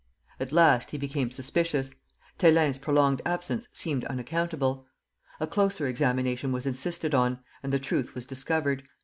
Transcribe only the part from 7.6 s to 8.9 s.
and the truth was discovered.